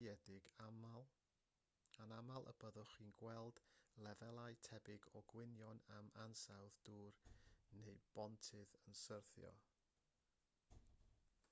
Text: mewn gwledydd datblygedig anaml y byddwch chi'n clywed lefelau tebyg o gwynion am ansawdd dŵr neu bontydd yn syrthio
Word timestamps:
mewn 0.01 0.17
gwledydd 0.27 0.45
datblygedig 0.45 1.99
anaml 2.03 2.47
y 2.51 2.53
byddwch 2.63 2.93
chi'n 2.93 3.11
clywed 3.19 3.61
lefelau 4.07 4.57
tebyg 4.69 5.05
o 5.21 5.23
gwynion 5.33 5.83
am 5.99 6.11
ansawdd 6.25 6.81
dŵr 6.91 7.21
neu 7.83 8.01
bontydd 8.19 8.77
yn 8.87 8.97
syrthio 9.05 9.53